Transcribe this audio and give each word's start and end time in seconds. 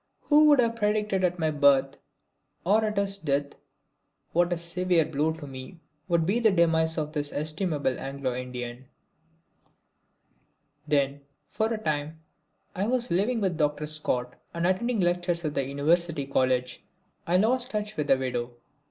Who 0.29 0.45
would 0.45 0.59
have 0.59 0.77
predicted 0.77 1.23
at 1.23 1.37
my 1.37 1.51
birth 1.51 1.97
or 2.65 2.83
at 2.83 2.97
his 2.97 3.19
death 3.19 3.53
what 4.33 4.51
a 4.51 4.57
severe 4.57 5.05
blow 5.05 5.31
to 5.33 5.45
me 5.45 5.79
would 6.07 6.25
be 6.25 6.39
the 6.39 6.49
demise 6.49 6.97
of 6.97 7.13
this 7.13 7.31
estimable 7.31 7.99
Anglo 7.99 8.33
Indian! 8.33 8.85
Then, 10.87 11.21
for 11.49 11.71
a 11.71 11.77
time, 11.77 12.19
while 12.73 12.85
I 12.85 12.87
was 12.87 13.11
living 13.11 13.41
with 13.41 13.57
Dr. 13.57 13.85
Scott 13.85 14.39
and 14.55 14.65
attending 14.65 15.01
lectures 15.01 15.45
at 15.45 15.53
the 15.53 15.65
University 15.67 16.25
College, 16.25 16.83
I 17.27 17.37
lost 17.37 17.69
touch 17.69 17.95
with 17.95 18.07
the 18.07 18.17
widow. 18.17 18.55